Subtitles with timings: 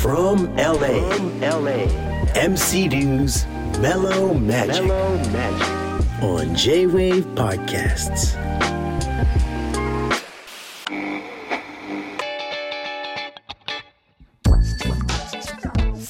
[0.00, 1.06] From LA,
[1.40, 1.86] LA,
[2.34, 3.46] MC Dew's
[3.78, 8.36] Mellow Magic, Mellow Magic on J-Wave Podcasts.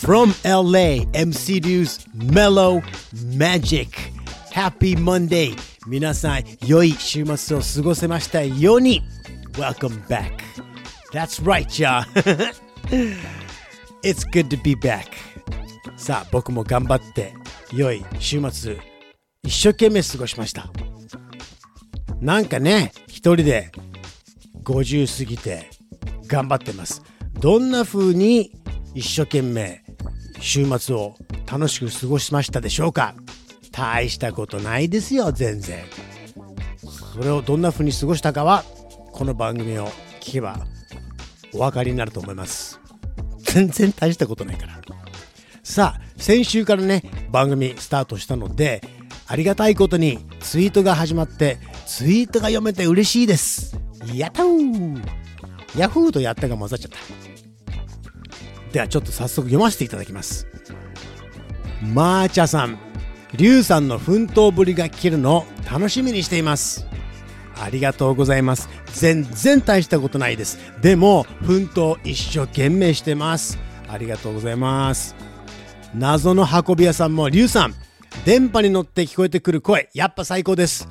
[0.02, 2.82] From LA, MC Dew's Mellow
[3.24, 4.12] Magic.
[4.52, 5.56] Happy Monday!
[5.86, 9.02] 皆さん、良い週末を過ごせましたように
[9.52, 10.65] Welcome back!
[11.11, 12.03] That's right, y'all!
[14.03, 15.05] It's good to be back!
[15.95, 17.33] さあ、僕も頑張って
[17.73, 18.77] 良い週末
[19.43, 20.69] 一生懸命過ごしました。
[22.19, 23.71] なんかね、一人で
[24.63, 25.69] 50過ぎて
[26.27, 27.01] 頑張ってます。
[27.39, 28.51] どんな風に
[28.93, 29.83] 一生懸命
[30.41, 31.15] 週末を
[31.49, 33.15] 楽しく過ごしましたでしょうか
[33.71, 35.85] 大したことないですよ、全然。
[37.13, 38.65] それをどんな風に過ごしたかは、
[39.13, 39.87] この番組を
[40.19, 40.67] 聞けば
[41.53, 42.79] お分かりになると思います。
[43.39, 44.81] 全然大したことないから。
[45.63, 48.81] さあ、先週からね、番組スタートしたので、
[49.27, 53.77] ありがたいことにツイートが始まって、ツイートが読めて嬉しいです。
[54.13, 55.01] やったー
[55.77, 56.97] ヤフーとやったが混ざっちゃった。
[58.71, 60.47] ではちょっと早速読ませていただきます。
[61.81, 62.77] マーチャさん、
[63.35, 66.87] リュウさんの奮闘ぶりが聞けるのを楽しみにしています。
[67.61, 68.69] ありがとうございます。
[68.93, 70.57] 全然大したことないです。
[70.81, 73.57] でも、奮闘一生懸命してます。
[73.87, 75.15] ありがとうございます。
[75.95, 77.75] 謎の運び屋さんも、リュウさん、
[78.25, 80.87] 電波に乗って聞こえてくる声、やっぱ最高です。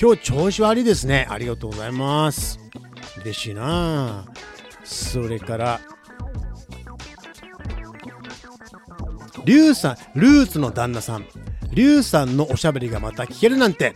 [0.00, 1.26] 今日調子悪いですね。
[1.30, 2.58] ありがとうございます。
[3.22, 4.26] 嬉しいな
[4.84, 5.80] それから、
[9.44, 11.26] リュウさん、ルーツの旦那さん、
[11.72, 13.94] リュウさんのおしゃべりがまた聞けるなんて、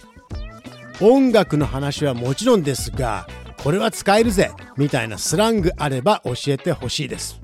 [1.01, 3.27] 音楽の話はもちろんですが、
[3.63, 7.41] これは使えるぜみたいなスラングあれば教えてほしいです。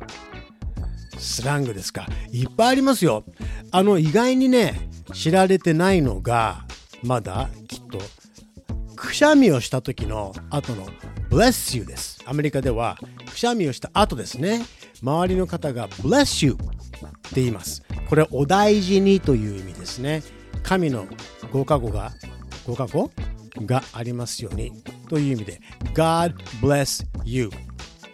[1.19, 2.07] スラングですか？
[2.31, 3.25] いっぱいありますよ。
[3.71, 6.65] あの意外にね、知られてないのが、
[7.03, 7.99] まだきっと、
[8.97, 10.87] くしゃみをした時の後の
[11.31, 12.23] bless you です。
[12.27, 12.99] アメリカでは
[13.31, 14.63] くしゃみをした後ですね。
[15.03, 16.57] 周りの方が bless you っ
[17.33, 17.83] て言います。
[18.09, 20.23] これお大事にという意味ですね。
[20.63, 21.07] 神の
[21.53, 22.13] 合格語が、
[22.67, 23.11] 合格語
[23.57, 24.73] がありますように
[25.09, 25.61] という意味で
[25.95, 27.51] God bless you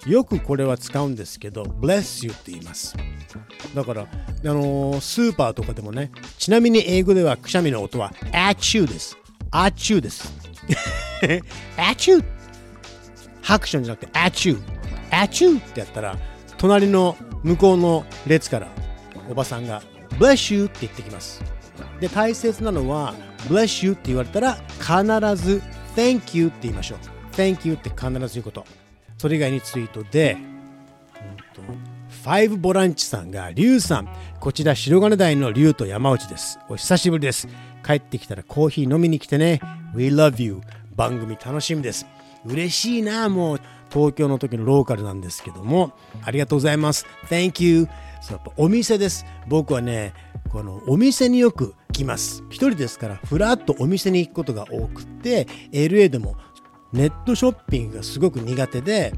[0.06, 2.96] よくこれは使うんですけど bless you って言います。
[3.74, 4.06] だから、あ
[4.44, 9.18] のー、スーパーとかでもねちなみに英語ではくしゃみの音は at you です。
[9.50, 10.32] at you です。
[11.76, 12.22] at you
[13.42, 14.58] ハクションじゃなくて at you
[15.10, 16.16] at you ってやったら
[16.56, 18.68] 隣の向こうの列から
[19.28, 19.82] おばさんが
[20.18, 21.55] bless you って言ってきます。
[22.00, 23.14] で大切なのは
[23.48, 25.62] bless you って言われたら必ず
[25.94, 26.98] thank you って言いましょう
[27.32, 28.64] thank you って必ず言うこと
[29.18, 30.36] それ以外にツイートで、
[32.22, 34.08] ファイブボランチさんが、リュウさん、
[34.40, 36.58] こちら白金台のリュウと山内です。
[36.68, 37.48] お久しぶりです。
[37.84, 39.60] 帰ってきたらコーヒー飲みに来てね。
[39.94, 40.60] We love you.
[40.94, 42.06] 番組楽しみです。
[42.44, 43.60] 嬉しいな、もう。
[43.90, 45.92] 東京の時のローカルなんですけども、
[46.22, 47.06] ありがとうございます。
[47.28, 47.88] Thank you.
[48.32, 49.24] やっぱお店です。
[49.48, 50.14] 僕はね、
[50.50, 52.42] このお店によく来ます。
[52.48, 56.36] 一人ですから、ふらっとお店に行くことが多くて、LA でも
[56.92, 59.12] ネットショッピングがすごく苦手で、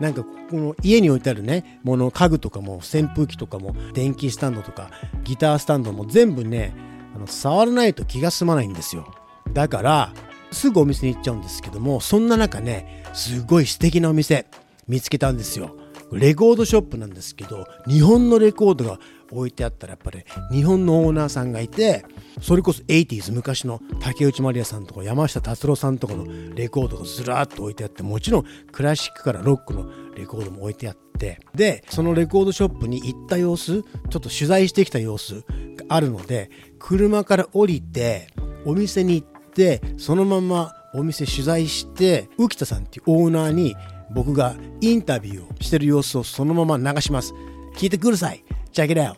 [0.00, 4.90] なんかこの家に置いてあるね、もの、家具とかも扇風機とかも電気スタンドとか
[5.24, 6.74] ギタースタンドも全部ね、
[7.14, 9.12] あの触らないと気が済まないんですよ。
[9.52, 10.12] だから、
[10.52, 14.46] すぐお店に行っちゃうんですけども、そんな中ね、すごい素敵なお店
[14.86, 15.76] 見つけたんですよ。
[16.12, 18.98] レコードショップなんですけど、日本のレコードが
[19.30, 22.04] 置いてあったらやっぱり日本のオーナーさんがいて
[22.40, 35.44] それこそ 80s 昔の竹内まりやさんとか山下達郎さんとかのレコードがずらっと置いてあってもちろんクラシックからロックのレコードも置いてあってでそのレコードショップに行った様子ちょっと取材してきた様子
[35.76, 38.28] があるので車から降りて
[38.64, 43.76] お店に行ってそのままお店取材して浮田さんっていうオーナーに
[44.10, 47.34] 僕がインタビューをしてる様子をそのまま流します
[47.76, 49.16] 聞いてください Check it out.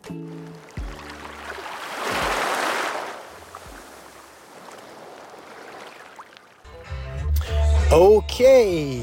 [7.91, 9.03] OK!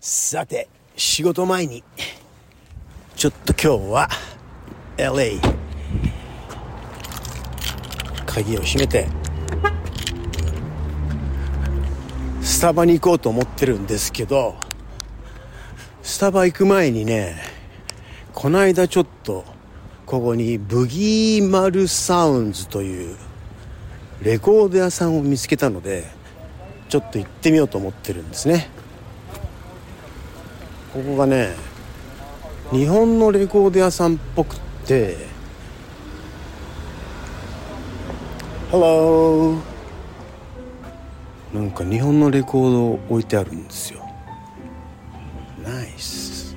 [0.00, 1.82] さて、仕事前に、
[3.16, 4.08] ちょっと今日は
[4.98, 5.40] LA
[8.26, 9.08] 鍵を閉めて
[12.66, 14.56] タバに行こうと思ってるんですけど
[16.02, 17.36] スタバ行く前にね
[18.34, 19.44] この間ちょっと
[20.04, 23.16] ここにブギーマルサウンズという
[24.20, 26.06] レコード屋さんを見つけたので
[26.88, 28.68] ちょっと行ってみようと思ってるんですね。
[30.92, 31.54] ここがね
[32.72, 35.16] 日本のレコード屋さんっぽくって
[38.72, 39.75] Hello
[41.56, 44.00] なんか日本のレコード置いてあるんですよ
[45.64, 46.54] ナイス?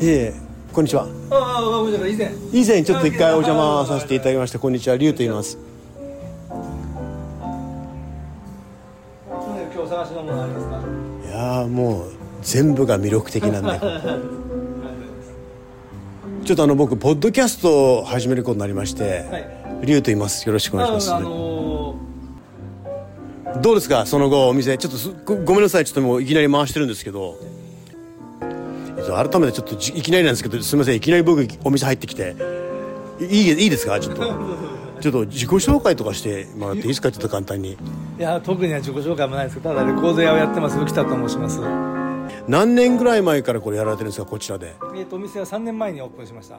[0.00, 0.40] ええ
[0.72, 1.06] こんにちは
[2.08, 2.32] 以前。
[2.62, 5.58] 以前ちょっと一回お邪魔させていただきましたこんにちはリュウと言います。
[11.26, 13.70] いやーもう全部が魅力的なんで
[16.50, 19.86] ちょっとあの僕ポッドキャストを始めることになりまして、はい。
[19.86, 20.44] リュウと言います。
[20.48, 21.94] よろしくお願いします、あの
[23.62, 24.04] どうですか？
[24.04, 24.76] その後お店。
[24.76, 25.84] ちょっとすごごめんなさい。
[25.84, 27.38] ちょっともういきなり回してるんですけど。
[28.98, 30.96] えっと改めてちょっとじいきなりなんですけどすみません。
[30.96, 32.34] いきなり僕お店入ってきて。
[33.20, 34.00] いいいいですか？
[34.00, 34.24] ちょっと。
[35.00, 37.12] ちょっと自己紹介とかしてもらっていいですか？
[37.12, 37.74] ちょっと簡単に。
[37.74, 37.76] い
[38.18, 41.89] や、特には自己紹介もないですけど、ただレコード屋をやってます、浮田と申します。
[42.50, 44.74] 何年ぐらい前からこれやられてるんですかこちらで？
[44.96, 46.58] えっ、と、お店は3年前にオープンしました。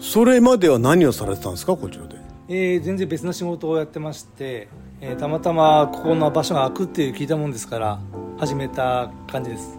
[0.00, 2.16] それまでは何をされてたんですかこちらで？
[2.48, 4.68] えー全然別の仕事をやってまして、
[5.02, 8.00] えーたまたまここの場所が開くっていう聞いたもんですから、
[8.38, 9.78] 始めた感じです。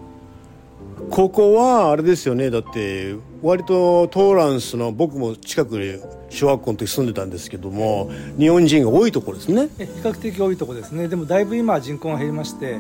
[1.10, 6.00] ここはあれですよねだって割とトーランスの僕も近くに
[6.30, 11.08] 小学校の時住んでたんですけども日本人が多いところですねえ比較的多いところですね。
[11.08, 12.80] でもだいぶ今は人口が減りまして、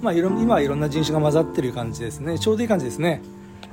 [0.00, 2.38] まあ、いろん今はいろんな人種が混ざってる感じですね。
[2.38, 3.22] ちょうどいい感じですね。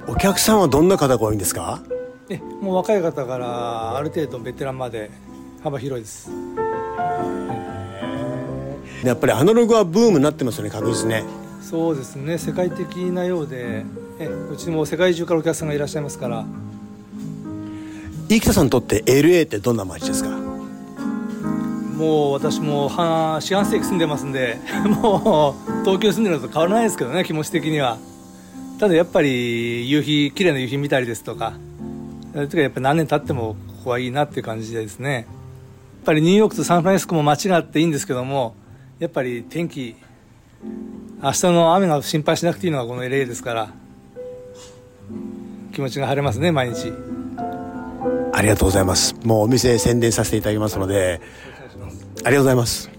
[0.07, 1.81] お客さんはどんな方が多いんですか？
[2.29, 5.11] えもう若い方からある程度ベテランまで
[5.63, 6.31] 幅広いです。
[9.03, 11.23] やっぱりアナログはブームになってますよね確実ね。
[11.61, 12.37] そうですね。
[12.37, 13.83] 世界的なようで
[14.19, 16.45] えうちも世界中からお客さんがいらっしゃいますから。
[18.29, 20.29] 生田さんにとって LA ってどんな街ですか？
[22.01, 24.57] もう私も半四半世紀住んでますんで
[24.89, 27.99] もう東京住んでるのと変わらないですけどね気持ち的には。
[28.79, 31.53] ただやっぱり夕日綺麗な夕日見たりですとか
[32.33, 35.13] そとかやっぱ何年経ってもここはいいなっていう感じでですね。
[35.13, 35.25] やっ
[36.05, 38.55] ぱりニューヨークとサンフランシスコも街があっていいんですけども
[38.97, 39.95] やっぱり天気
[41.21, 43.69] 明日の雨が心配しなくていいのがこの LA ですから
[45.71, 46.91] 気持ちが晴れますね毎日。
[48.33, 49.15] ありがとうございます。
[49.23, 51.21] もうお店宣伝させていただきますので
[52.23, 52.89] ありがとうございます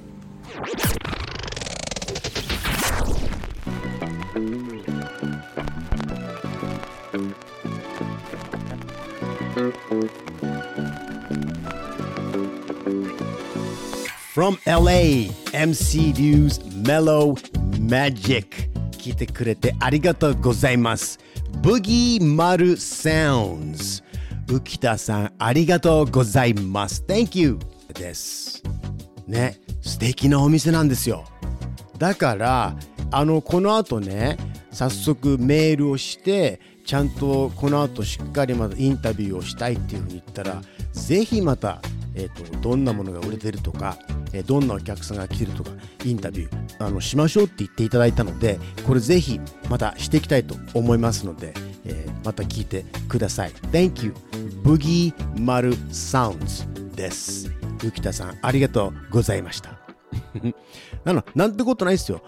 [14.34, 17.34] From LA, MC Liu's Mellow
[17.78, 21.19] Magic 聞いてくれてありがとうございます。
[21.60, 24.02] Boogie 丸 Sounds
[24.46, 27.04] 浮田さんありがとうございます。
[27.06, 27.58] Thank you
[27.92, 28.61] です。
[29.26, 31.24] ね、素敵なお店なんですよ。
[31.98, 32.76] だから、
[33.10, 34.36] あの、この後ね、
[34.70, 41.80] 早速メールをして、ちゃんとこの後しっかりまたインタビューをしたいっていうふうに言ったら、ぜひまた、
[42.14, 43.96] えー、とどんなものが売れてるとか、
[44.32, 45.70] えーどんなお客さんが来てるとか
[46.04, 51.52] インタビューあのしましょうって言っていただいたのでこれぜひまたしていきたいと思いますので、
[51.84, 53.52] えーまた聞いてください。
[53.72, 54.14] Thank you
[54.62, 56.64] ブギーマルサウンズ
[56.94, 57.61] です。
[57.88, 58.38] 浮田さん。
[58.43, 59.79] ありがとうございました。
[61.05, 62.23] なのなんてことないですよ。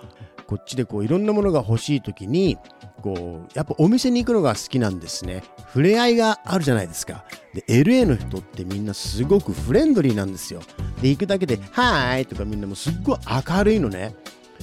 [0.46, 2.58] こっちでこういろんなものが欲しい時に
[3.02, 5.42] こうやっぱお店に行くのが好きなんですね。
[5.68, 7.24] 触れ合いがあるじゃないですか。
[7.54, 10.60] で LA の人ってみんなすごくフレンドリーなんですよ。
[11.00, 13.18] で行くだけで「はーい」とかみんなもすっごい
[13.48, 14.14] 明るいのね。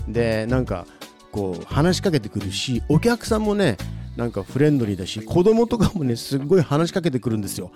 [0.08, 0.86] でなんか
[1.32, 3.78] こう話しかけてくるしお客さんもね
[4.16, 7.72] なんかフレンドリーだし子供とかもねすっごい話しかけてくるんですよ。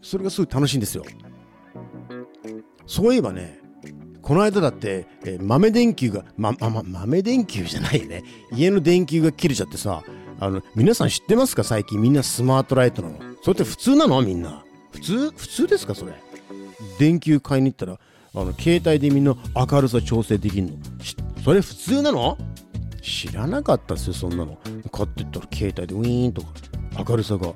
[0.00, 1.04] それがすごい楽しいんですよ。
[2.86, 3.60] そういえばね
[4.22, 8.22] この間だって、えー豆電球が、ま、ま、ま、豆電球じゃないよね。
[8.52, 10.04] 家の電球が切れちゃってさ、
[10.38, 11.64] あの、皆さん知ってますか？
[11.64, 13.18] 最近みんなスマートライトなの。
[13.42, 14.22] それって普通なの？
[14.22, 14.64] みんな。
[14.92, 15.30] 普通？
[15.32, 15.96] 普通ですか？
[15.96, 16.12] それ。
[17.00, 17.98] 電球買いに行ったら、あ
[18.44, 20.74] の、携帯でみんな明るさ調整できんの。
[21.44, 22.38] それ普通なの？
[23.02, 24.56] 知らなかったっすよ、そんなの。
[24.92, 26.48] 買ってったら携帯でウィーンとか
[27.08, 27.54] 明るさが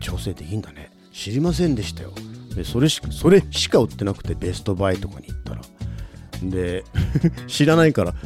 [0.00, 0.90] 調整できんだね。
[1.12, 2.12] 知りませんでしたよ。
[2.58, 5.60] で、それしか、それしか売ってなくてベストバイとかに行ったら。
[6.42, 6.84] で
[7.46, 8.12] 知らないから。
[8.12, 8.22] だか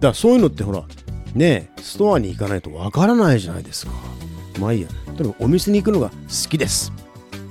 [0.00, 0.84] らそういうのってほら
[1.34, 3.92] ねえストアに行かないとわからないじゃないですか。
[4.60, 4.88] まあいいや。
[5.16, 6.14] とにかくお店に行くのが好
[6.50, 6.92] きです、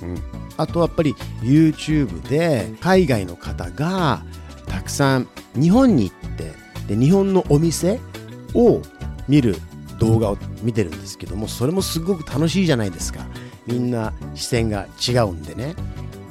[0.01, 0.22] うん、
[0.58, 4.24] あとやっぱり YouTube で海外の方が
[4.68, 6.54] たくさん日本に行って
[6.88, 8.00] で日本のお店
[8.54, 8.82] を
[9.27, 9.56] 見る
[10.00, 13.25] 動画を見てるんですけどもそれもすごく楽しいじゃないですか。
[13.65, 15.75] みんな視線が違うんでね。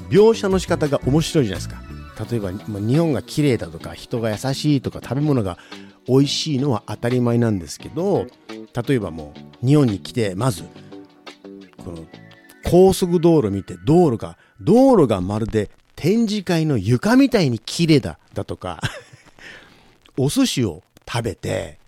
[0.09, 1.83] 描写の仕方が面白いじゃないですか。
[2.31, 5.59] 例えばま日本が綺麗だとか人が優しいとか食べ物が
[6.07, 10.65] 美味しいのは当たり前なんですけど例えばもう日本に来てまず
[11.85, 12.07] この
[12.65, 18.81] 高速道路見て道路が道路がまるで展示会の床みたいに綺麗だだとか
[20.17, 21.79] お寿司を食べて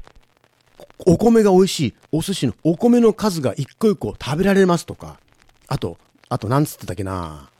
[1.07, 5.19] お米が美味しいお寿司のお米の数が一個一個食べられますとか
[5.69, 7.51] あとあとなんつってたっけな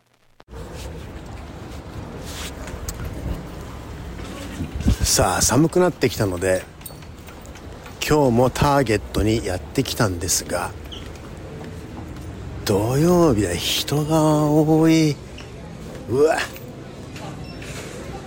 [5.03, 6.63] さあ寒くなってきたので
[8.07, 10.71] 今日もターゲットにやってきたんですが
[12.65, 15.15] 土曜日は人が多い。
[16.09, 16.37] うわ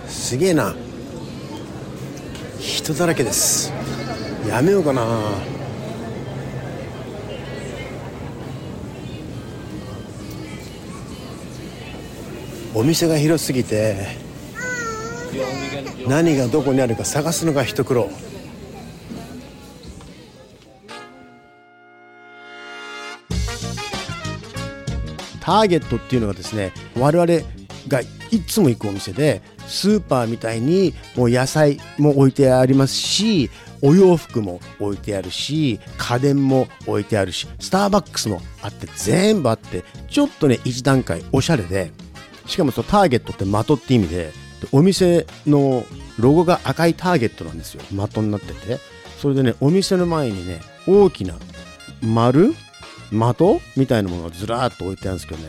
[0.06, 0.74] すげえな。
[2.58, 3.70] 人だらけです。
[4.48, 5.04] やめようかな。
[12.74, 14.29] お店が広すぎて
[16.06, 18.10] 何がどこにあるか探すのが一苦労。
[25.40, 27.44] ターゲットっていうのがですね我々
[27.88, 33.50] がいつも行くお店でスーパーみたいにもう野菜も置いてありますし
[33.82, 41.90] お洋服も置いてあるし家電も置いてあるしスターバックスもあって全部あってちょっとね一段階おしゃれで
[42.46, 44.32] しかもそのターゲットって的って意味で
[44.72, 45.84] お店の
[46.18, 47.82] ロゴが赤いターゲットなんですよ。
[47.82, 48.78] 的になってて。
[49.18, 51.34] それでねお店の前にね大きな
[52.02, 52.54] 丸
[53.10, 55.48] 的みたいなものがずらーっと置いてあるんですけどね。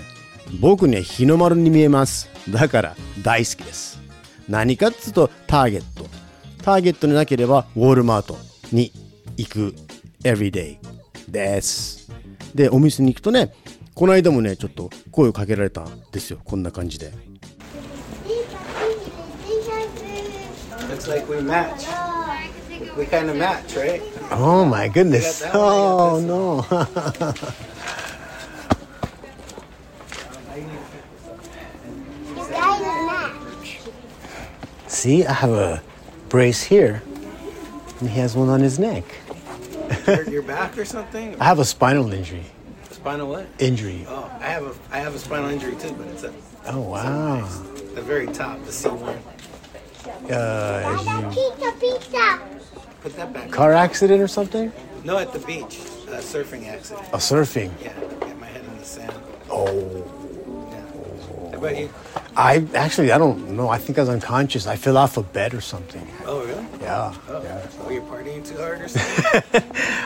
[0.60, 2.30] 僕には日の丸に見えます。
[2.50, 4.01] だから大好きです。
[4.50, 6.06] 何かっつうとターゲット。
[6.63, 8.38] ターゲットになければウォールマート
[8.72, 8.91] に
[9.38, 9.75] 行く
[10.24, 10.77] everyday
[11.30, 12.12] です。
[12.53, 13.53] でお店に行くとね
[13.96, 16.39] この間もねちょっと声をかけられたんですよ。
[16.44, 17.31] こんな感じで。
[21.08, 21.86] Like we match.
[22.96, 24.01] We kind of match, right?
[24.31, 26.65] Oh my goodness oh no
[32.36, 32.81] You guys
[33.62, 33.79] match.
[34.88, 35.81] See I have a
[36.29, 37.01] brace here
[38.00, 39.03] and he has one on his neck
[40.05, 41.36] Hurt your back or something?
[41.41, 42.46] I have a spinal injury
[42.91, 43.48] Spinal what?
[43.60, 46.31] injury Oh, I have a I have a spinal injury too, but it's at
[46.67, 47.50] oh wow
[47.96, 49.20] the very top, the C one
[50.21, 52.38] uh, Pizza, pizza.
[53.03, 53.50] Put that back.
[53.50, 54.73] car accident or something
[55.05, 57.07] No, at the beach, uh, surfing accident.
[57.12, 59.12] a surfing Yeah, get my head in the sand.
[59.50, 59.67] oh
[60.73, 61.50] Yeah.
[61.53, 61.88] How about you?
[62.37, 65.55] I actually I don't know I think I was unconscious I fell off a bed
[65.55, 66.67] or something Oh, really?
[66.83, 69.62] yeah Oh, yeah oh you're partying too hard or something?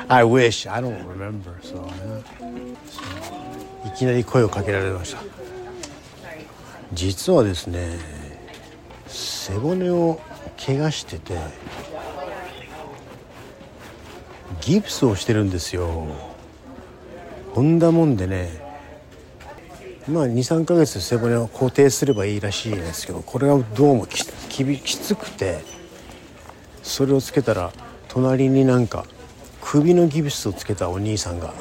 [0.08, 2.22] I wish I don't remember so yeah
[3.86, 5.18] いきなり声をかけられました
[6.92, 7.98] 実はですね
[9.47, 10.19] 背骨を
[10.57, 11.37] 怪我してて
[14.61, 16.07] ギプスをしてるんですよ。
[17.53, 18.49] ほんだもんでね
[20.09, 24.25] まあ23ヶ月背骨を固定すればいいらしいんですけどこれはどうもき
[24.79, 25.59] きつくて
[26.81, 27.71] それをつけたら
[28.07, 29.05] 隣になんか
[29.61, 31.53] 首のギプスをつけたお兄さんが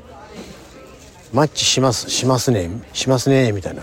[1.32, 3.82] 「マッチしますしますねしますね」みたいな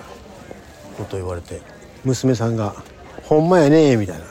[0.98, 1.62] ことを言われて
[2.06, 2.76] 娘さんが
[3.24, 4.26] 「ほんまやね」みたいな。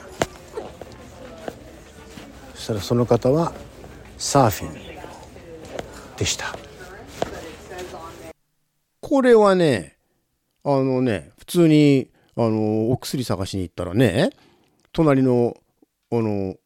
[2.54, 3.52] そしたらその方は
[4.18, 4.72] サーフィン
[6.16, 6.56] でした。
[9.00, 9.96] これはね
[10.64, 14.30] あのね普通にあのお薬探しに行ったらね
[14.92, 15.56] 隣の
[16.10, 16.56] あの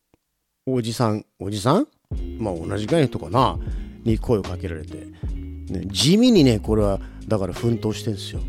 [0.67, 1.89] おじさんおじさん？
[2.39, 3.59] まあ同じぐらいの人かな？
[4.05, 6.99] に声をかけられて、ね、地味にねこれは
[7.29, 8.41] だから奮闘してるんですよ。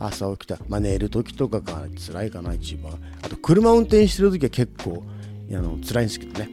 [0.00, 0.58] 朝起きた。
[0.68, 2.92] まあ寝る時とかが辛いかな一番。
[3.22, 5.04] あと車運転してる時は結構
[5.50, 6.48] あの辛いんですけどね。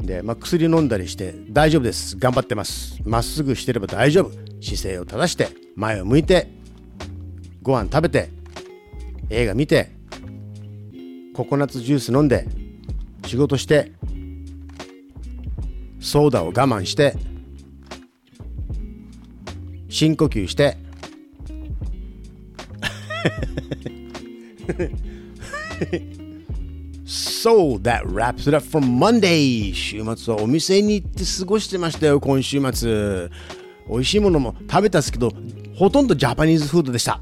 [0.00, 2.16] で、まあ、薬飲んだりして大丈夫です。
[2.16, 6.48] 頑張ってますまっすぐしてれば大丈夫姿勢を正して前を向いて
[7.62, 8.30] ご飯食べて
[9.30, 9.90] 映画見て
[11.34, 12.46] ココナッツジュース飲んで
[13.26, 13.92] 仕事して
[16.00, 17.14] ソーダを我慢して
[19.88, 20.78] 深呼吸して
[27.06, 29.72] So that wraps it up for Monday.
[29.72, 33.30] 週末はお店に行って過ごしてましたよ今週末。
[33.88, 35.30] 美味しいものも食べたんですけど
[35.76, 37.20] ほとんどジャパニーズフードでした。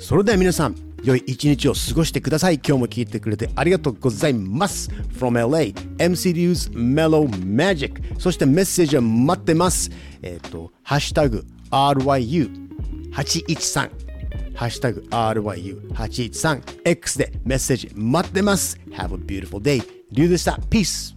[0.00, 2.56] それでは皆さん良い一日を過ごしてください。
[2.56, 4.90] 今日も聞いてくれてありがとうございます。
[5.16, 9.92] From LA MCDU's Mellow Magic そしてメッセージは待ってます。
[10.22, 14.01] えっ、とハッシュタグ RYU813
[14.55, 21.15] ハッシュタグ RYU813X でメッセージ待ってます Have a beautiful day リュウでした Peace